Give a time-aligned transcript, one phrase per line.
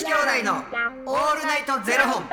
[0.00, 0.54] 子兄弟の
[1.04, 2.24] オールナイトゼロ本。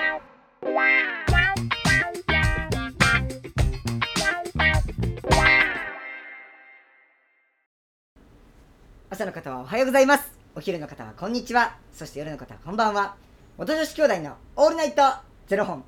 [9.09, 10.31] 朝の方はおはようございます。
[10.55, 11.75] お昼の方はこんにちは。
[11.91, 13.17] そして夜の方はこんばんは。
[13.57, 15.01] 元女子兄弟のオールナイト
[15.47, 15.83] ゼロ本。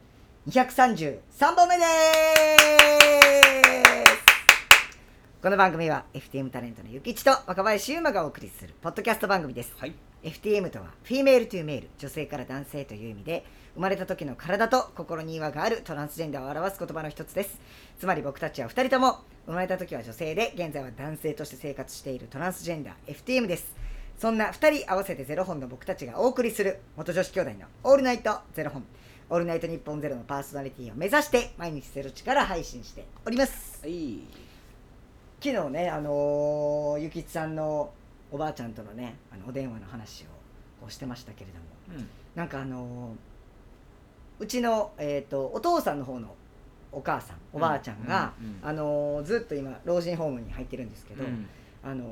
[0.49, 1.21] 233
[1.55, 1.89] 本目です。
[5.41, 9.73] この番組は FTM タレントのゆきちと若林優馬がお送りするポッドキャスト番組です。
[9.77, 9.93] はい。
[10.23, 17.59] FTM とは female to male 女性から男性という意味で生まれた時の体と心に違和があるトランスジェンダーを表す言葉の一つです。
[17.97, 23.73] つまり僕たちは2人とも生まれた時は女性で現在は男性として生活しているトランスジェンダー FTM です。
[24.17, 28.83] そんな2人合わせてゼロ本の僕たちがお送りする元女子兄弟のオールナイトゼロ本。
[29.29, 33.79] オールナイト日本ゼロのパーソナリティを目指して毎日ゼロ地から配信しております。
[33.81, 34.19] はい。
[35.41, 37.93] 昨日ねあのーゆきちさんの
[38.31, 40.27] おばあちゃんとのねあのお電話の話を
[40.79, 41.99] こうしてましたけれども。
[41.99, 42.07] うん。
[42.35, 43.29] なんかあのー
[44.41, 46.33] うちの、えー、とお父さんの方の
[46.93, 51.47] お母さんおばあちゃんが、うんうんうんあのーずっと今老人ホームに入ってるんですけど、うん。
[51.83, 52.07] あのー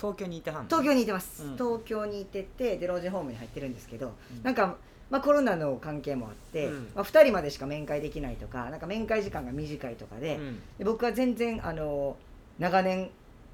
[0.00, 0.68] 東京にいてはんの？
[0.68, 1.52] 東京にいてます、うん。
[1.54, 4.42] 東京にいててで老人ホームに入ってるんですけど、うん。
[4.44, 4.76] なんか、
[5.10, 6.90] まあ、コロナの関係もあって、うん。
[6.94, 10.60] まあ、2人までしか面会できないとかなんか面会時間が短いとかで,、うん。
[10.78, 12.16] で僕は全然あの
[12.60, 13.10] 長年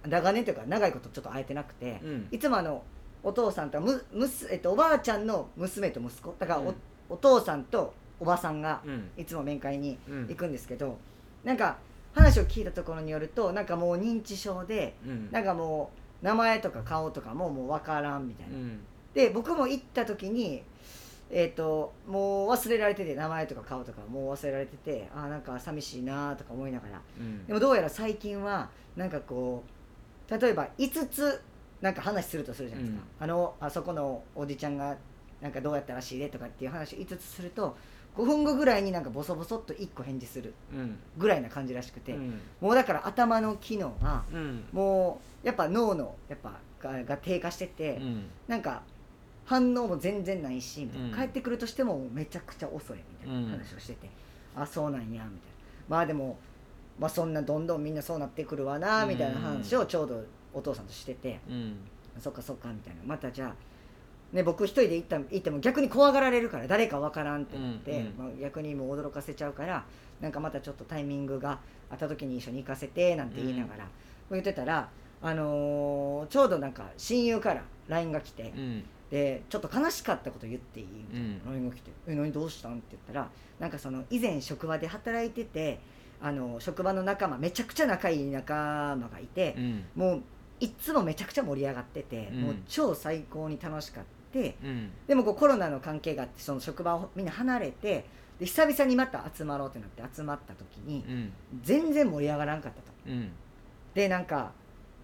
[0.08, 2.28] 長年というか長いことちょっと会えてなくて、うん。
[2.30, 2.83] いつもあの
[3.22, 6.74] お父さんとむむす、えっと、おばあちゃんの娘と息子だからお,、うん
[7.08, 9.11] お父さんとおばさんがうん。
[9.16, 10.98] いつも面会にうん行くんですけど、
[11.42, 11.78] なんか
[12.14, 15.28] 話を聞いたところによるとなんかもう認知症でうん。
[15.30, 15.91] なんかも
[16.22, 18.56] う名前とか顔とかももう分からんみたいな。
[18.56, 18.80] うん。
[19.14, 20.62] で僕も行った時に
[21.30, 27.46] えー、ともう忘れられてて名前とか顔とかもう忘れられててあーなんか寂しいなとか思いながらうん。
[27.46, 29.73] でもどうやら最近はなんかこう
[30.38, 31.42] 例えば5つ
[31.80, 34.96] なんか話するとするじゃないですか、あのあそこのおじちゃんが
[35.40, 37.77] なんかどうやったらしいでとかっていう話を5つすると
[38.16, 40.98] 5分後ぐらいになんかボソボソっと1個返事するうん。
[41.18, 42.40] ぐらいな感じらしくて、うん。
[42.61, 44.64] もうだから頭の機能がうん。
[44.72, 48.24] もうやっぱ脳のやっぱがが低下してて、うん。
[48.46, 48.83] なんか
[49.45, 54.08] 反応も全然ないしうん帰ってくるとしてもめちゃくちゃ遅いみたいな話をしてて、
[54.56, 55.30] あそうなんやみたいな
[55.89, 56.39] まあでも、
[56.98, 60.22] まあ、そんなどんどんみんなそうなってくるわなみたいな話をちょうど
[60.52, 61.77] お父さんとしてて、うん。
[62.20, 63.02] そっかそっかみたいな。
[63.05, 68.14] またじゃあ、ね、僕一人で行った行っても逆に怖がられるから誰かわからんってなって、うんうん。
[68.18, 69.84] まあ、逆にもう驚かせちゃうから
[70.20, 71.58] なんかまたちょっとタイミングが
[71.90, 73.86] あった時に一緒に行かせてなんて言いながら、
[74.30, 74.88] 言ってたら、
[75.20, 78.84] あのーちょうどなんか親友から LINE が来て、うん。
[79.10, 80.86] でちょっと悲しかったこと言っていい？
[80.86, 81.62] みたいな、うん。
[81.62, 83.28] LINE が来て「え何どうしたん?」って言ったら
[83.60, 85.78] なんかその以前職場で働いてて
[86.24, 88.55] あの職場の仲間めちゃくちゃ仲いい仲
[88.96, 89.85] 間がいてう、ん。
[89.95, 90.23] もう
[90.58, 94.90] いっつもめちゃくちゃ盛り上がってて、うんもう超最高に楽しかってうん。
[95.07, 98.07] でもこうコロナの関係があってその職場をみんな離れて
[98.40, 101.33] で久々にまた集まろうってなって集まった時にうん。
[101.63, 102.86] 全然盛り上がらんかったと。
[103.07, 103.30] うん。
[103.92, 104.52] でなんか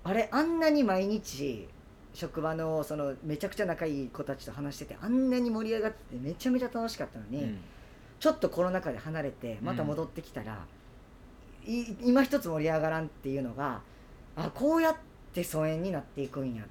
[0.03, 1.69] あれあんなに毎日
[2.15, 7.59] 職場のそのめちゃくちゃ仲いい子たちと話しててあんなに盛り上がってめちゃめちゃ楽しかったのに、
[8.19, 10.57] ちょっとコロナ禍で離れてまた戻ってきたら、い
[11.67, 13.81] 今一つ盛り上がらんっていうのが
[14.37, 14.97] あこうやっ
[15.33, 16.67] て疎遠になっていくんやっ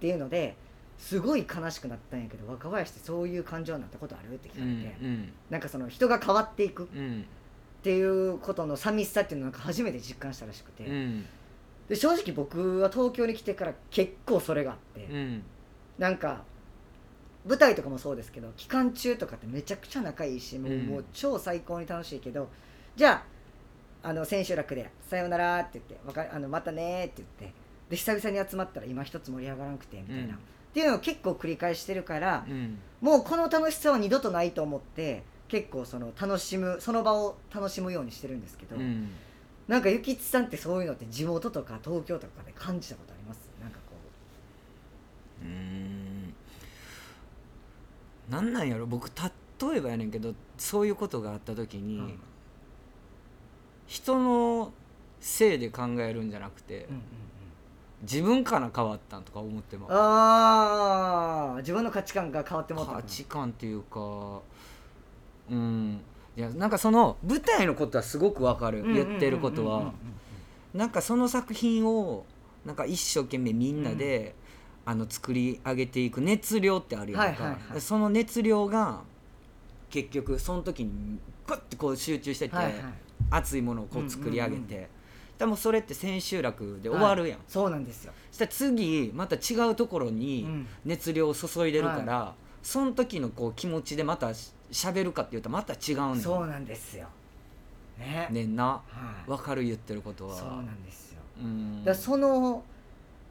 [0.00, 0.56] ていうので
[0.98, 5.32] すごい悲しくなったんやけど若林ってそういう感情になったことあるって聞かうれて、ん。
[5.48, 7.24] なんかその人が変わっていくっうん。
[7.82, 10.84] ていうことの寂しさっていうのをなんか初めて実感したらしくて。
[10.84, 11.24] うん。
[11.88, 15.42] で正直僕は東京に来てから結構それがあって、うん。
[15.98, 16.42] なんか
[17.46, 22.48] 舞台とかもそうですけど期間中とかってめちゃくちゃ仲いいしもう,、うんもう超最高に楽しいけど
[22.96, 23.22] じゃあ
[24.02, 27.54] あの千秋楽で「さようなら」って言ってわかあの「またね」って言って
[27.90, 30.30] で久々に集まったら今一つ盛り上がらなくてみたいな、うん。
[30.30, 30.36] っ
[30.72, 32.78] ていうのを結構繰り返してるから、うん。
[33.00, 39.10] もうこの楽しさは二度とないと思って結構その楽しむその場を楽しむようにしてるんですけど、うん。
[39.66, 43.38] なんかゆきちさんってそういうのって地元とか東京とかで感じたことあります？
[43.60, 43.96] なんかこ
[45.42, 45.44] う。
[45.46, 46.34] ーん。
[48.30, 48.86] なんなんやろ？
[48.86, 52.18] 僕例えばやねんけどそういうことがあった時う、に、うん
[53.90, 54.72] 人の
[55.20, 57.02] せいで考えるんじゃなくて、うんうん
[58.02, 64.40] 自分から変わったんとか思ってもああ自分の価値観が変わってもった価値観っていうか
[65.50, 66.00] うん。
[66.34, 68.82] いやなんかその舞台のことはすごくわかる。
[68.94, 69.92] 言ってることは。
[70.72, 72.24] なんかその作品を
[72.64, 74.34] なんか一生懸命みんなで、
[74.86, 77.74] あの作り上げていく熱量ってあるやんか、はいはいはい。
[77.74, 79.02] でその熱量が
[79.90, 82.74] 結局その時にグッてこう集中してて、はいはい
[83.30, 84.88] 熱いものをこう作り上げて、うんうんうん。
[85.38, 90.66] でもそれって千秋楽で終わるやん、そうなんですよ、そしたら次また違うところにうん。
[90.84, 97.08] 熱量を注いでるから、その時のこう気持ちでまたし喋るかって言うとまた違うねんそうなんですよ。
[97.98, 98.28] ね。
[98.30, 98.64] ねんな。
[98.64, 98.82] は
[99.26, 99.30] い。
[99.30, 100.34] わかる言ってることは。
[100.34, 101.20] そうなんですよ。
[101.42, 101.84] うん。
[101.84, 102.62] だその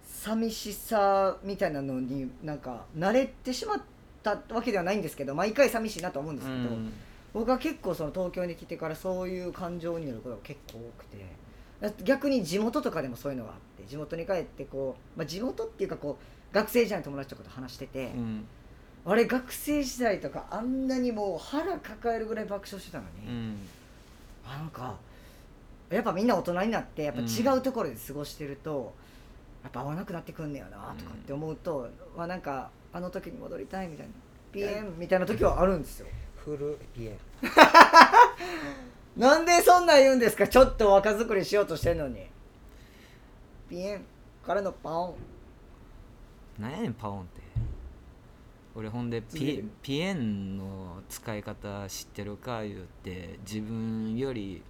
[0.04, 3.81] 寂しさみたいなのになんか慣れてしまっ
[4.22, 6.92] たわけではないんですけど毎回寂しいなと思うんですけど、うん
[7.34, 11.40] 僕は結構その東京に来てからそういう感情になることが結構多くて。
[12.04, 18.46] 逆に地元とかでもそういうのがあって地元に帰ってこう、まあ、地元っていうかこう学生時代の友達とかと話してて、うん。
[19.06, 23.58] あれ学生時代とかあんなにもう腹抱えるぐらい爆笑してたのに、うん。
[24.46, 24.98] なんか
[25.90, 28.94] やっぱみんな大人になってやっぱ違うところで過ごしてると、
[29.64, 34.12] やっぱ合わなくなってくんねやなとかって思うと、まあなんかあの時に戻りたいみたいな
[34.52, 36.08] ピエンみたいな時はあるんですよ
[36.50, 37.18] フルピエ
[39.16, 40.48] なんでそんなん言うんですか？
[40.48, 42.25] ちょっと若作りしようとしてんのに。
[43.69, 44.06] ピエン
[44.46, 45.16] からのパオン。
[46.62, 47.42] なんやねんパオンって。
[48.75, 54.63] 俺ほんでピピエンの使い方知ってるか言って自分より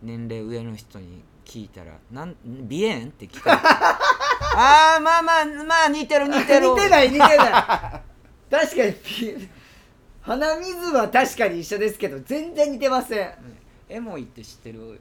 [0.00, 3.62] 年齢上の人に聞いたら「なんビエン?」って聞かれて。
[4.54, 6.68] ああまあまあまあ似てる似てる。
[6.70, 7.38] 似てない似てない。
[7.38, 9.50] 確かにピエン
[10.22, 13.32] 鼻水は確かに一緒ですけど全然似てません。
[13.88, 15.00] エモいって知ってる、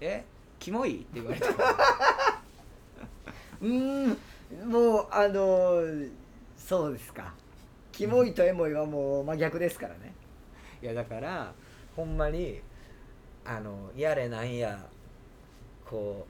[0.00, 0.24] え？
[0.58, 1.46] キモいって言われた
[3.60, 4.10] うーん。
[4.70, 6.10] もうあのー
[6.56, 7.34] そうですか。
[7.92, 10.12] キモいとエモいはもう真逆ですからね。
[10.82, 11.52] いやだから
[11.96, 12.60] ほんまに
[13.44, 14.88] あのやれなんや。
[15.84, 16.26] こ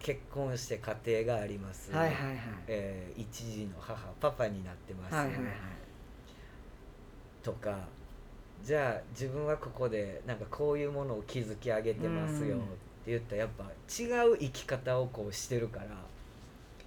[0.00, 2.36] う結婚して家庭があります、はいはいはい。
[2.66, 5.44] えー一児の母パパになってます、はいはいはい
[7.44, 7.78] とか
[8.64, 12.62] じゃあ自分はここでなんかこういうものを築き上げてますようん。
[12.62, 12.64] っ
[13.04, 15.86] て言ったらやっぱ違う生き方をこうしてるから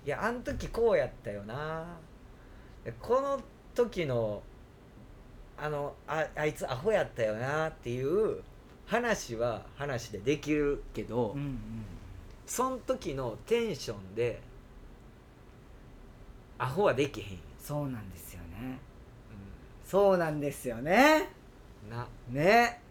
[0.05, 1.85] いやあん時こうやったよな。
[2.83, 3.39] でこの
[3.75, 4.41] 時の
[5.57, 8.41] あのああいつアホやったよなっていう
[8.87, 11.59] 話は話でできるけど、うんうん。
[12.45, 14.41] その時のテンションで
[16.57, 17.27] アホはできへん。
[17.33, 18.79] よ、そうなんですよね
[19.87, 21.29] そうなんですよね。
[21.85, 22.07] うん、な。
[22.29, 22.81] ね。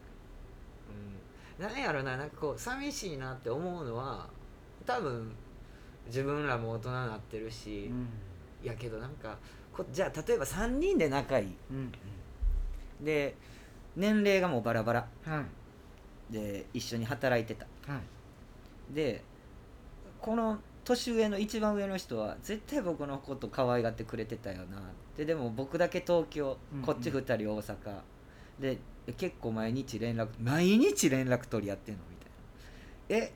[1.59, 4.27] うん、なんやろななんかこう寂しいなって思うのは
[4.87, 5.31] 多分
[6.07, 8.09] 自分らも大人になってるし、うん。
[8.65, 9.37] やけどなんか
[9.73, 11.55] こじゃあ例えば3人で仲いい。
[11.71, 11.93] うん
[13.03, 13.37] で
[13.95, 15.07] 年齢がもうバラバラ。
[16.31, 17.67] で一緒に働いてた。
[17.93, 17.99] は
[18.91, 18.95] い。
[18.95, 19.23] で
[20.19, 24.79] この年上の一番上の人は絶対僕のこと可愛がってくれてたよな
[25.17, 26.85] ででも僕だけ東京うんうん。
[26.85, 27.77] こっち2人大阪。
[28.61, 28.79] で
[29.19, 33.25] 結構毎日連絡毎日連絡取り合ってんのみたいな。
[33.27, 33.33] え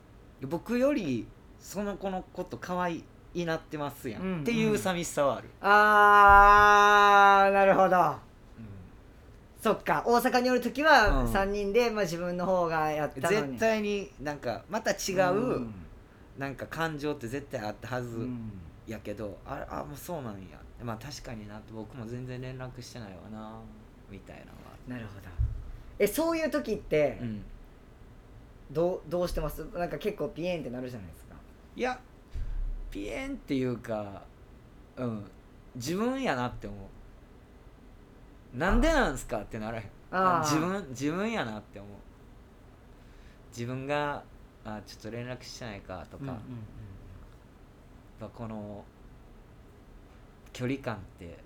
[0.46, 1.26] 僕より
[1.58, 3.04] その子のこと可愛
[3.34, 4.40] いなってますやん、うんうん。
[4.42, 7.96] っていう寂しさはある、あーなるほど。
[7.96, 8.14] う
[9.62, 10.02] そっか。
[10.06, 11.32] 大阪におる時はうん。
[11.32, 13.48] 3人で、まあ、自分の方がやったのに。
[13.48, 15.74] 絶対になんかまた違う、うん
[16.40, 18.50] なんか感情って絶対あったはず、うん。
[18.86, 20.58] やけどああもうそうなんや。
[20.82, 23.60] まあ確かになって僕も全然連絡してないわな
[24.10, 24.54] みたいなのは。
[24.88, 25.28] なるほど。
[25.98, 27.42] えそういう時ってうん。
[28.72, 29.66] どうどうしてます？
[29.74, 31.34] なんか結構ピエンってなるじゃないですか。
[31.76, 32.00] いや
[32.90, 34.22] ピエンっていうか
[34.96, 35.24] うん。
[35.76, 36.76] 自分やなって思
[38.54, 38.58] う。
[38.58, 39.84] なんでなんすかってならへん。
[40.10, 40.44] あー。
[40.44, 41.92] 自分自分やなって思う。
[43.52, 44.22] 自分が
[44.76, 46.34] あちょっと連絡してないかとか、うんうん
[48.20, 48.84] やっぱこの
[50.52, 51.38] 距離感って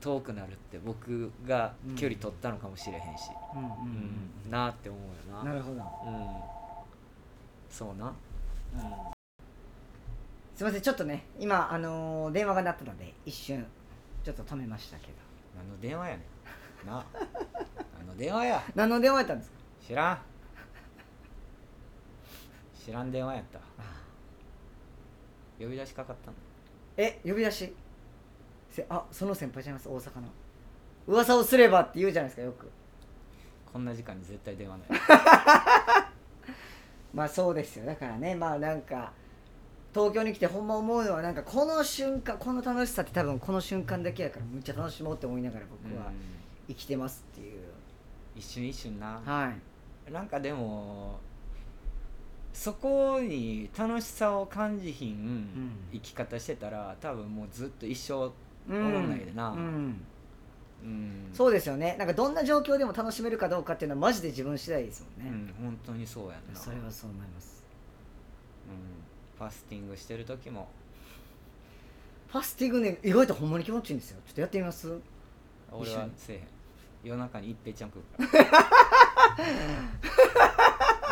[0.00, 3.72] 遠くなるって僕が距離取ったのかもしれへんし、うんうんうん。
[4.44, 5.44] うんなあって思うよな。
[5.44, 5.80] なるほど。
[5.80, 6.26] うん。
[7.70, 8.12] そうな、
[10.56, 13.64] すいませんちょっとね今、あのー電話が鳴ったので一瞬
[14.24, 15.12] ちょっと止めましたけど。
[15.56, 16.22] 何の電話やね
[16.84, 16.86] ん。
[16.88, 17.04] な。
[17.98, 18.62] 何の電話や。
[18.74, 19.56] 何の電話やったんですか？
[19.86, 20.18] 知らん
[22.84, 23.60] 知らん電話やった。
[25.58, 26.36] 呼び出しかかったの。
[26.96, 27.72] え呼び出し？
[28.70, 30.28] せあその先輩ちゃいます大阪の。
[31.06, 32.70] 噂をすればって言うじゃないですかよく。
[33.72, 34.88] こんな時間に絶対電話ない。
[37.14, 37.86] まあそうですよ。
[37.86, 39.12] だからねまあなんか
[39.94, 46.14] 東京に来てほんま思うのはなんかこの瞬間この楽しさって多分この瞬間だけやからむっちゃ楽しもうって思いながら僕はうん。
[46.68, 47.60] 生きてますっていう、
[48.36, 49.20] 一瞬一瞬な。
[49.24, 49.52] は
[50.08, 50.12] い。
[50.12, 51.18] なんかでも
[52.52, 55.48] そこに楽しさを感じひん
[55.92, 58.32] 生き方してたら多分もうずっと一生う
[58.68, 59.50] おもんないでな。
[59.50, 60.04] うん。
[60.82, 61.30] うん。
[61.32, 61.96] そうですよね。
[61.98, 66.60] なんかどんな状況でも楽しめるかどうかっていうのはマジで自分次第ですもんね、うん本当にそうやんな。
[66.60, 67.64] それはそう思います。
[68.68, 70.68] うん、ファスティングしてる時も。
[72.28, 74.20] フファスティングね意外とほんまに気持ちいいんですよ。
[74.26, 74.92] ちょっとやってみます？
[75.70, 76.42] 俺はせえへん。
[77.04, 78.50] 夜中に一平ちゃん食うから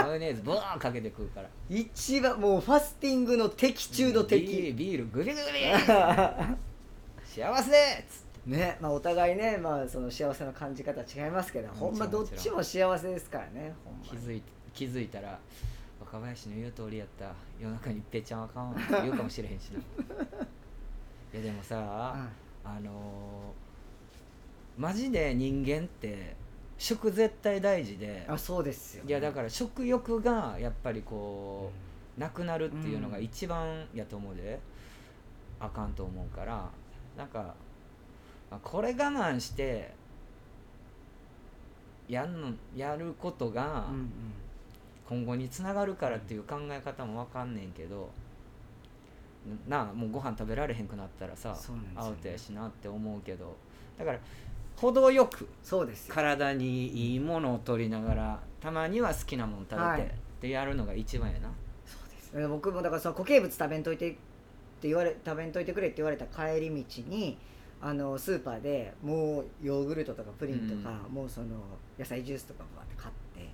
[0.05, 1.49] マヨネーズブワーかけて食うから。
[1.69, 4.47] 一番もうファスティングの的中の敵。
[4.47, 5.41] ビールビールグビグビ
[7.25, 8.51] 幸せっつって。
[8.51, 14.09] ねまあお互いねまあその幸せの感じ方は違いますけどほんまどっちも幸せですからねほんまに。
[14.09, 14.43] 気づい
[14.73, 15.39] 気づいたら
[16.01, 17.33] 若林の言う通りやった。
[17.61, 19.79] 夜中に一平ちゃんはあかんわって言うかもしれへんしな。
[21.35, 22.29] いやでもさ、
[22.65, 23.71] あのー
[24.79, 26.35] マジで人間って
[26.81, 28.25] 食絶対大事で。
[28.27, 31.71] あそうですよいやだから食欲がやっぱりこ
[32.17, 34.59] うなくなるっていうのが一番やと思うで、
[35.61, 36.71] あかんと思うから。
[37.19, 37.55] なんか
[38.51, 39.93] まあこれ我慢して
[42.09, 44.11] やんのやることがうんうん。
[45.07, 48.09] 今後につながるからっていう考え方もわかんねんけど
[49.69, 51.57] なあもうご飯食べられへんくなったらさね。
[51.95, 53.55] アウトやしなって思うけど。
[53.99, 54.19] だから
[54.81, 56.15] 程よくそうですよ。
[56.15, 60.01] 体にいいものを取りながらたまには好きなもの食べて、はい。
[60.03, 60.07] っ
[60.41, 61.51] てやるのが一番やな。
[61.85, 62.33] そうです。
[62.35, 64.13] え僕もだからその固形物食べんといてっ
[64.81, 67.37] て言われ食べんといてくれって言われた帰り道に
[67.83, 71.49] あのスーパーでもうヨーグルトとかプリンとか、もうその
[71.99, 73.53] 野菜ジュースとかバーって買って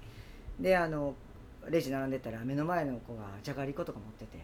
[0.60, 1.14] であの
[1.68, 4.38] レジ並んでたら目の前の子がじゃがりことか持ってて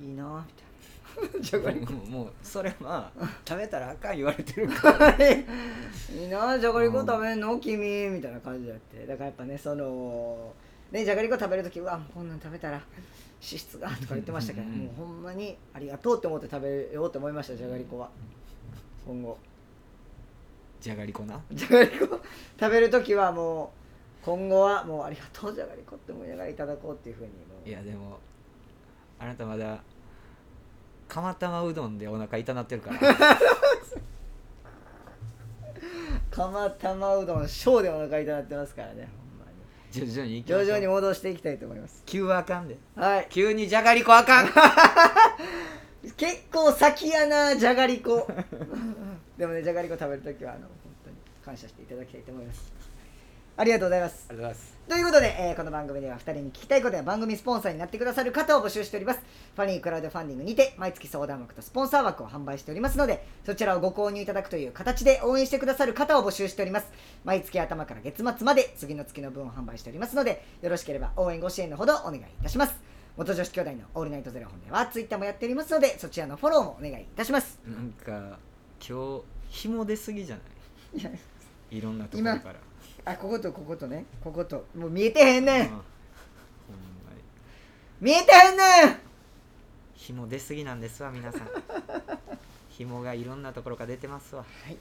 [0.00, 0.75] いいなみたいな
[1.40, 3.10] じゃがりこもうもうそれは
[3.48, 5.08] 食べたらあかん言われてるから。
[5.24, 5.44] い
[6.24, 7.58] いなじゃがりこ食べんの？
[7.58, 8.08] 君。
[8.10, 9.06] みたいな感じやって。
[9.06, 10.52] だからやっぱねその
[10.92, 12.86] ねじゃがりこ食べる時うわこんなん食べたら脂
[13.40, 18.10] 質がとか言ってましたけどうんもうほんまにありがとうって思って食べようと思いましたじゃがりこは。
[19.06, 19.38] 今後。
[20.80, 21.40] じゃがりこな？
[21.50, 22.20] じゃがりこ。
[22.60, 23.72] 食べる時はも
[24.22, 27.30] う今後はもうありがとうじゃがりこって思いながらいただこうっていうふうに
[27.64, 28.18] いやでも
[29.18, 29.82] あなたまだ
[31.08, 32.98] 釜玉うどんでお腹痛なってるから。
[36.30, 39.52] 釜玉うどん小でお腹いただってますからねほんまに。
[39.90, 42.02] 徐々に徐々に戻していきたいと思います。
[42.04, 42.76] 急はあかんで。
[42.94, 43.26] はい。
[43.30, 44.48] 急にじゃがりこあかん。
[46.16, 48.28] 結構先やなじゃがりこ。
[49.38, 50.68] でもねじゃがりこ食べるときはあの本
[51.04, 52.72] 当に感謝していただきたいと思います。
[53.56, 54.26] ありがとうございます。
[54.28, 59.20] ありがとうございますということで、えーこの番組では2人に聞きたいことや番組スポンサーになってくださる方を募集しております。
[59.56, 66.86] ファニークラウドファンディングにて毎月相談枠とスポンサー枠を販売しておりますのでそちらをご購入いただくという形で応援してくださる方を募集しております。
[67.24, 72.76] 毎月頭から月末まで次の月の分を販売しておりますのでよろしければ応援ご支援のほどお願いいたします。
[73.16, 77.58] 元女子兄弟のオールナイトゼロ本ではツイッターもやっておりますのでそちらのフォローもお願いいたします。
[77.66, 78.38] なんか
[78.88, 81.18] 今日紐出すぎじゃない？
[81.72, 82.54] いろんなところから
[83.06, 84.04] あこことこことね。
[84.22, 84.66] ここと。
[84.76, 85.60] もう見えてへんねん。
[85.62, 85.68] うん。
[85.68, 85.82] ほんま
[87.14, 87.22] に。
[88.00, 88.98] 見えてへんねん。
[89.94, 91.48] 紐出すぎなんですわ皆さん。
[92.68, 94.42] 紐がいろんなところから出てますわ。
[94.42, 94.76] はい。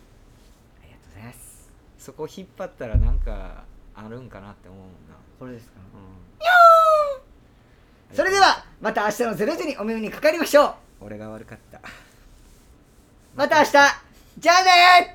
[0.82, 1.70] ありがとうございます。
[2.00, 3.64] そこ引っ張ったらなんか
[3.96, 5.16] あるんかなって思うもんな。
[5.40, 5.80] これですか？
[8.12, 8.16] うん。
[8.16, 10.74] それではまた明日の0時にお耳にかかりましょう。
[11.02, 11.80] 俺が悪かった。
[13.36, 13.72] また明日。
[14.40, 15.15] じゃあね